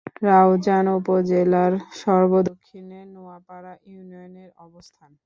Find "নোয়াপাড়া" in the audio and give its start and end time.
3.13-3.73